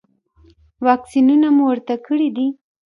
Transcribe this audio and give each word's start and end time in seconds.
واکسینونه 0.85 1.47
مو 1.55 1.63
ورته 1.69 1.95
کړي 2.05 2.29
دي؟ 2.35 2.47